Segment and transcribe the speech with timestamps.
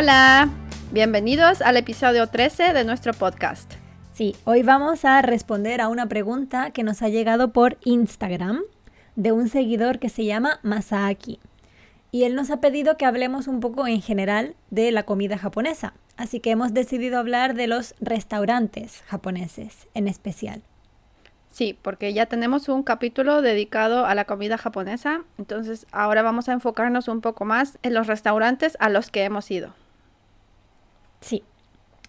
[0.00, 0.48] Hola.
[0.92, 3.74] Bienvenidos al episodio 13 de nuestro podcast.
[4.12, 8.60] Sí, hoy vamos a responder a una pregunta que nos ha llegado por Instagram
[9.16, 11.40] de un seguidor que se llama Masaaki.
[12.12, 15.94] Y él nos ha pedido que hablemos un poco en general de la comida japonesa.
[16.16, 20.62] Así que hemos decidido hablar de los restaurantes japoneses en especial.
[21.50, 26.52] Sí, porque ya tenemos un capítulo dedicado a la comida japonesa, entonces ahora vamos a
[26.52, 29.74] enfocarnos un poco más en los restaurantes a los que hemos ido.
[31.20, 31.42] Sí.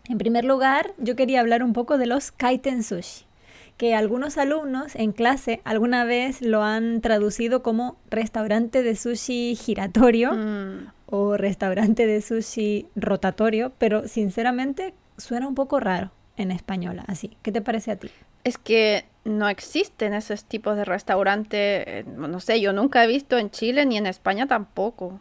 [0.08, 3.26] En primer lugar, yo quería hablar un poco de los kaiten sushi,
[3.77, 10.34] que algunos alumnos en clase alguna vez lo han traducido como restaurante de sushi giratorio
[10.34, 17.38] Mm, o restaurante de sushi rotatorio, pero sinceramente suena un poco raro en español así.
[17.42, 18.09] ¿Qué te parece a ti?
[18.44, 23.38] Es que no existen esos tipos de restaurante, eh, no sé, yo nunca he visto
[23.38, 25.20] en Chile ni en España tampoco.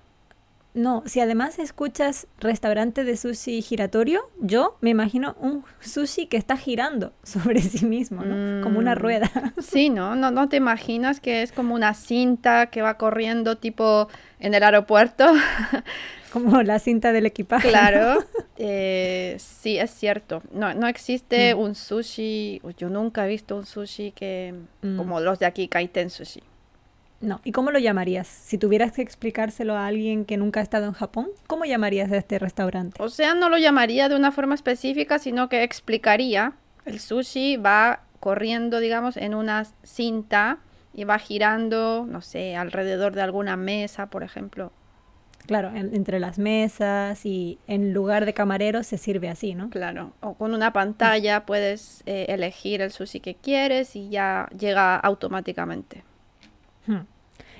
[0.78, 6.56] No, si además escuchas restaurante de sushi giratorio, yo me imagino un sushi que está
[6.56, 8.62] girando sobre sí mismo, ¿no?
[8.62, 8.98] Como una Mm.
[8.98, 9.30] rueda.
[9.60, 10.14] Sí, ¿no?
[10.14, 10.30] ¿no?
[10.30, 15.24] ¿No te imaginas que es como una cinta que va corriendo tipo en el aeropuerto?
[16.32, 17.66] Como la cinta del equipaje.
[17.68, 17.72] ¿no?
[17.72, 18.18] Claro,
[18.58, 20.42] eh, sí, es cierto.
[20.52, 21.58] No, no existe Mm.
[21.58, 24.96] un sushi, yo nunca he visto un sushi que, Mm.
[24.98, 26.42] como los de aquí, Kaiten Sushi.
[27.20, 27.40] No.
[27.44, 28.28] ¿Y cómo lo llamarías?
[28.28, 32.16] Si tuvieras que explicárselo a alguien que nunca ha estado en Japón, ¿cómo llamarías a
[32.16, 33.02] este restaurante?
[33.02, 36.52] O sea, no lo llamaría de una forma específica, sino que explicaría.
[36.84, 40.58] El sushi va corriendo, digamos, en una cinta
[40.94, 44.72] y va girando, no sé, alrededor de alguna mesa, por ejemplo.
[45.46, 49.70] Claro, en- entre las mesas y en lugar de camareros se sirve así, ¿no?
[49.70, 54.96] Claro, o con una pantalla puedes eh, elegir el sushi que quieres y ya llega
[54.96, 56.04] automáticamente.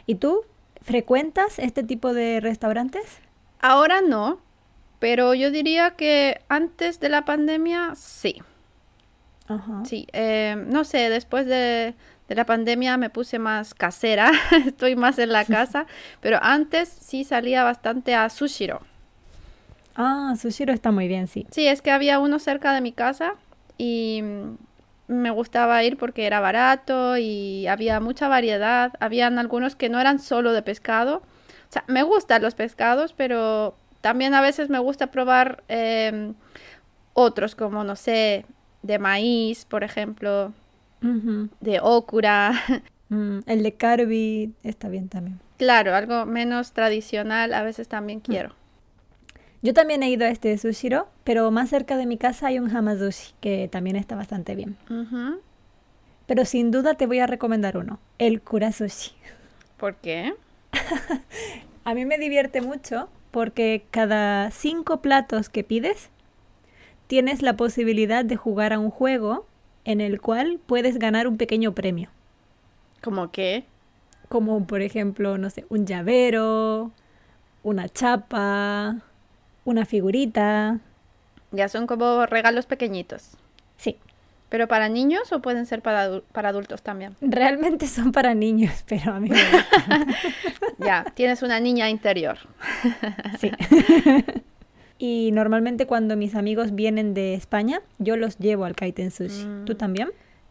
[0.06, 0.42] ¿Y tú
[0.80, 3.20] frecuentas este tipo de restaurantes?
[3.60, 4.40] Ahora no,
[4.98, 8.42] pero yo diría que antes de la pandemia sí.
[9.48, 9.84] Ajá.
[9.84, 11.94] Sí, eh, no sé, después de,
[12.28, 14.30] de la pandemia me puse más casera,
[14.66, 15.86] estoy más en la casa,
[16.20, 18.80] pero antes sí salía bastante a Sushiro.
[19.96, 21.46] Ah, Sushiro está muy bien, sí.
[21.50, 23.32] Sí, es que había uno cerca de mi casa
[23.78, 24.22] y
[25.08, 28.92] me gustaba ir porque era barato y había mucha variedad.
[29.00, 31.16] Habían algunos que no eran solo de pescado.
[31.16, 36.34] O sea, me gustan los pescados, pero también a veces me gusta probar em,
[37.14, 38.46] otros como, no sé,
[38.82, 40.52] de maíz, por ejemplo,
[41.00, 42.52] de okura.
[43.10, 45.40] Mm, el de Carby está bien también.
[45.56, 48.54] Claro, algo menos tradicional a veces también quiero.
[49.60, 52.74] Yo también he ido a este Sushiro, pero más cerca de mi casa hay un
[52.74, 54.76] Hamazushi que también está bastante bien.
[56.26, 59.12] Pero sin duda te voy a recomendar uno, el Kurasushi.
[59.76, 60.34] ¿Por qué?
[61.84, 66.10] A mí me divierte mucho porque cada cinco platos que pides
[67.06, 69.46] tienes la posibilidad de jugar a un juego
[69.84, 72.10] en el cual puedes ganar un pequeño premio.
[73.02, 73.64] ¿Cómo qué?
[74.28, 76.92] Como por ejemplo, no sé, un llavero,
[77.62, 78.98] una chapa,
[79.68, 80.78] una figurita.
[81.52, 83.30] Ya son como regalos pequeñitos.
[83.76, 83.96] Sí,
[84.50, 87.14] ¿Pero para niños o pueden ser para, adu- para adultos también?
[87.20, 89.36] realmente son para niños, pero a mí me.
[90.78, 92.38] Ya, tienes una niña interior.
[93.38, 93.50] Sí.
[94.98, 99.46] y normalmente cuando mis amigos vienen de España, yo los llevo al Kaiten Sushi.
[99.66, 99.76] ¿Tú Mm.
[99.76, 100.08] también?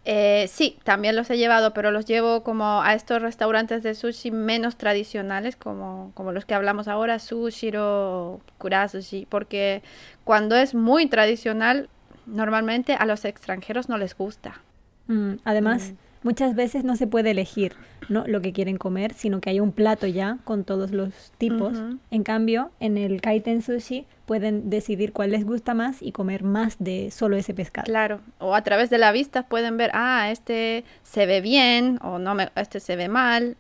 [0.10, 4.32] Eh, sí, también los he llevado, pero los llevo como a estos restaurantes de sushi
[4.32, 9.84] menos tradicionales, como, como los que hablamos ahora, Sushiro, Kurasushi, porque
[10.24, 11.90] cuando es muy tradicional,
[12.26, 14.62] normalmente a los extranjeros no les gusta.
[15.08, 16.07] Mm, además, Mm.
[16.24, 17.74] Muchas veces no se puede elegir
[18.10, 18.26] ¿no?
[18.28, 21.78] lo que quieren comer, sino que hay un plato ya con todos los tipos.
[22.12, 26.76] En cambio, en el Kaiten Sushi pueden decidir cuál les gusta más y comer más
[26.80, 27.86] de solo ese pescado.
[27.86, 32.20] Claro, o a través de la vista pueden ver, ah, este se ve bien o
[32.20, 33.58] no me, este se ve mal.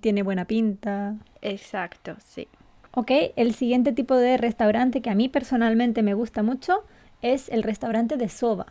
[0.00, 1.16] Tiene buena pinta.
[1.42, 2.48] Exacto, sí.
[2.92, 6.82] Ok, el siguiente tipo de restaurante que a mí personalmente me gusta mucho
[7.22, 8.66] es el restaurante de soba.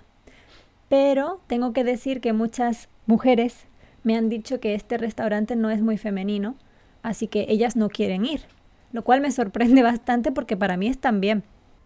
[0.89, 3.65] Pero tengo que decir que muchas mujeres
[4.03, 6.55] me han dicho que este restaurante no es muy femenino,
[7.03, 8.41] así que ellas no quieren ir,
[8.91, 11.43] lo cual me sorprende bastante porque para mí están bien.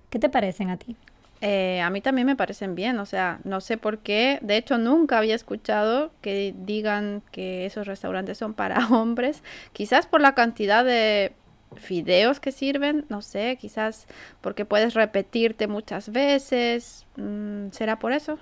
[0.09, 0.95] ¿Qué te parecen a ti?
[1.41, 4.39] Eh, a mí también me parecen bien, o sea, no sé por qué.
[4.41, 9.43] De hecho, nunca había escuchado que digan que esos restaurantes son para hombres.
[9.73, 11.33] Quizás por la cantidad de
[11.75, 14.07] fideos que sirven, no sé, quizás
[14.39, 17.05] porque puedes repetirte muchas veces.
[17.17, 18.39] mm, ¿Será por eso?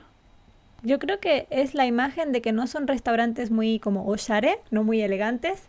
[0.83, 4.83] Yo creo que es la imagen de que no son restaurantes muy como oshare, no
[4.83, 5.63] muy elegantes.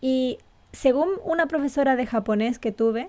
[0.00, 0.38] Y
[0.72, 3.08] según una profesora de japonés que tuve,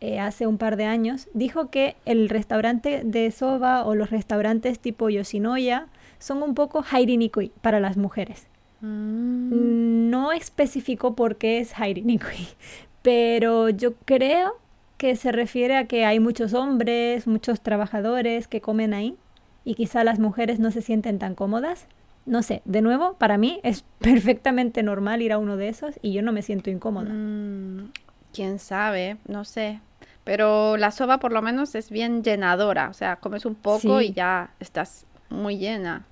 [0.00, 4.80] eh, hace un par de años, dijo que el restaurante de soba o los restaurantes
[4.80, 5.86] tipo Yoshinoya
[6.18, 8.46] son un poco Hairinikui para las mujeres.
[8.80, 10.10] Mm.
[10.10, 12.48] No especificó por qué es Hairinikui,
[13.02, 14.58] pero yo creo
[14.98, 19.16] que se refiere a que hay muchos hombres, muchos trabajadores que comen ahí
[19.64, 21.86] y quizá las mujeres no se sienten tan cómodas.
[22.24, 26.12] No sé, de nuevo, para mí es perfectamente normal ir a uno de esos y
[26.12, 27.10] yo no me siento incómoda.
[27.12, 27.90] Mm,
[28.32, 29.80] Quién sabe, no sé.
[30.24, 32.88] Pero la soba por lo menos es bien llenadora.
[32.88, 34.06] O sea, comes un poco Sí.
[34.06, 36.04] y ya estás muy llena.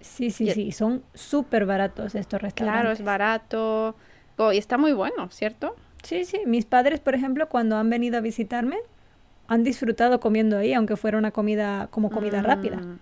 [0.00, 2.80] Sí, sí, Y- sí, son súper baratos estos restaurantes.
[2.82, 3.96] Claro, es barato.
[4.36, 5.74] Oh, y está muy bueno, ¿cierto?
[6.04, 8.76] Sí, sí, mis padres, por ejemplo, cuando han venido a visitarme,
[9.48, 12.76] han disfrutado comiendo ahí, aunque fuera una comida como comida rápida.
[12.76, 12.98] Mm.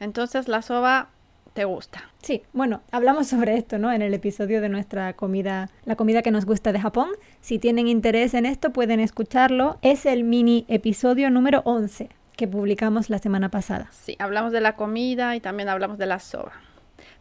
[0.00, 1.08] Entonces la soba
[1.54, 2.04] te gusta.
[2.22, 3.92] Sí, bueno, hablamos sobre esto, ¿no?
[3.92, 7.08] En el episodio de nuestra comida, la comida que nos gusta de Japón.
[7.40, 9.78] Si tienen interés en esto, pueden escucharlo.
[9.82, 13.88] Es el mini episodio número 11 que publicamos la semana pasada.
[13.92, 16.52] Sí, hablamos de la comida y también hablamos de la soba.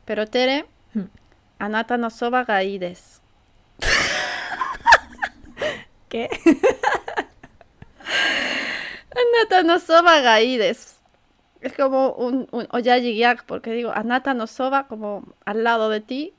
[0.05, 1.03] Pero Tere, Hmm.
[1.59, 3.21] anata no soba ga ii desu.
[6.09, 6.29] ¿Qué?
[9.11, 10.95] Anata no soba ga ii desu.
[11.61, 12.67] Es como un, un
[13.45, 16.33] porque digo, anata no soba como al lado de ti.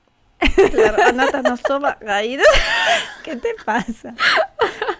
[0.72, 2.50] Claro, anata no soba ga ii desu.
[3.24, 4.14] ¿Qué te pasa?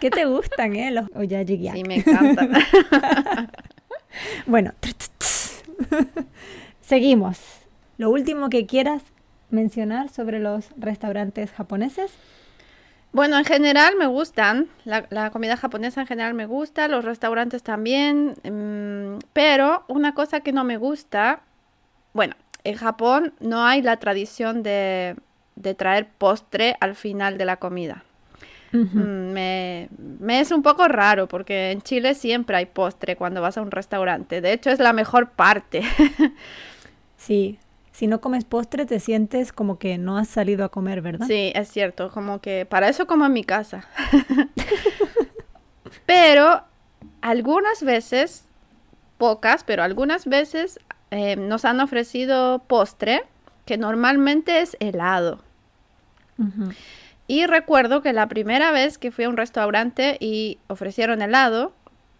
[0.01, 0.91] ¿Qué te gustan, eh?
[0.91, 1.75] Los oyajigyak.
[1.75, 2.49] Sí, me encanta.
[4.47, 4.73] Bueno,
[6.81, 7.39] seguimos.
[7.97, 9.03] Lo último que quieras
[9.51, 12.13] mencionar sobre los restaurantes japoneses.
[13.12, 17.62] Bueno, en general me gustan, la, la comida japonesa en general me gusta, los restaurantes
[17.62, 21.43] también, mm, pero una cosa que no me gusta,
[22.14, 25.17] bueno, en Japón no hay la tradición de,
[25.56, 28.05] de traer postre al final de la comida.
[28.94, 29.88] Mm, Me,
[30.20, 33.70] me es un poco raro porque en Chile siempre hay postre cuando vas a un
[33.70, 35.82] restaurante, de hecho es la mejor parte.
[37.17, 37.59] Sí,
[37.93, 41.27] si no comes postre te sientes como que no has salido a comer, ¿verdad?
[41.27, 43.87] Sí, es cierto, como que para eso como en mi casa.
[46.06, 46.62] pero
[47.21, 48.47] algunas veces,
[49.19, 50.81] pocas, pero algunas veces
[51.11, 53.25] eh, nos han ofrecido postre
[53.67, 55.41] que normalmente es helado.
[57.29, 61.73] Y recuerdo que la primera vez que fui a un restaurante y ofrecieron helado,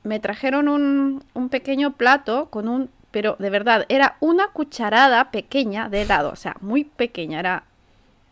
[0.05, 5.88] me trajeron un, un pequeño plato con un, pero de verdad, era una cucharada pequeña
[5.88, 7.64] de helado, o sea, muy pequeña, era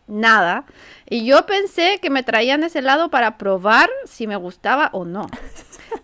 [0.07, 0.65] nada.
[1.09, 5.27] Y yo pensé que me traían ese helado para probar si me gustaba o no.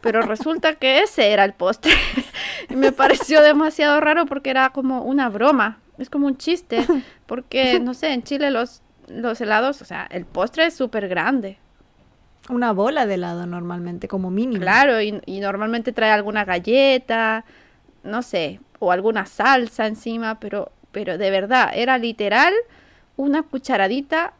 [0.01, 1.91] Pero resulta que ese era el postre.
[2.69, 6.85] y me pareció demasiado raro porque era como una broma, es como un chiste,
[7.25, 11.57] porque, no sé, en Chile los, los helados, o sea, el postre es súper grande.
[12.49, 14.61] Una bola de helado normalmente, como mínimo.
[14.61, 17.43] Claro, y, y normalmente trae alguna galleta,
[18.03, 22.53] no sé, o alguna salsa encima, pero, pero de verdad, era literal
[23.15, 24.33] una cucharadita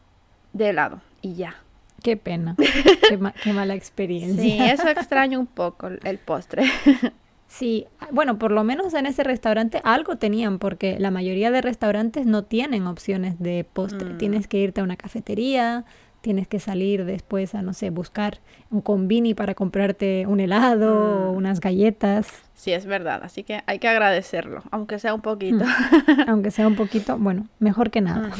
[0.52, 1.56] de helado y ya.
[2.02, 2.54] Qué pena.
[3.08, 4.42] qué, ma- qué mala experiencia.
[4.42, 6.64] Sí, eso extraño un poco el el postre.
[7.48, 12.26] Sí, bueno, por lo menos en ese restaurante algo tenían, porque la mayoría de restaurantes
[12.26, 14.10] no tienen opciones de postre.
[14.10, 14.18] Mm.
[14.18, 15.86] Tienes que irte a una cafetería,
[16.28, 21.32] tienes que salir después a, no sé, buscar un convini para comprarte un helado o
[21.32, 21.36] Mm.
[21.38, 25.64] unas galletas, Sí, es verdad, así que hay que agradecerlo, aunque sea un poquito.
[26.28, 28.30] aunque sea un poquito, bueno, mejor que nada.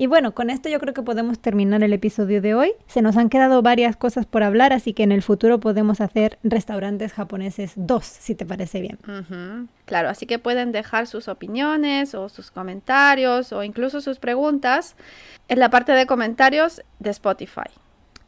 [0.00, 2.72] Y bueno, con esto yo creo que podemos terminar el episodio de hoy.
[2.86, 6.38] Se nos han quedado varias cosas por hablar, así que en el futuro podemos hacer
[6.44, 9.68] restaurantes japoneses 2, si te parece bien.
[9.86, 14.94] Claro, así que pueden dejar sus opiniones o sus comentarios o incluso sus preguntas
[15.48, 17.68] en la parte de comentarios de Spotify.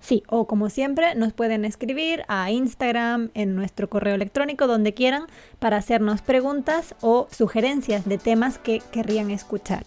[0.00, 5.26] Sí, o como siempre, nos pueden escribir a Instagram, en nuestro correo electrónico, donde quieran,
[5.58, 9.84] para hacernos preguntas o sugerencias de temas que querrían escuchar.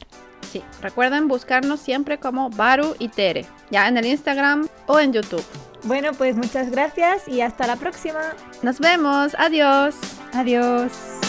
[0.51, 5.43] Sí, recuerden buscarnos siempre como Baru y Tere, ya en el Instagram o en YouTube.
[5.83, 8.21] Bueno, pues muchas gracias y hasta la próxima.
[8.61, 9.95] Nos vemos, adiós.
[10.33, 11.22] Adiós.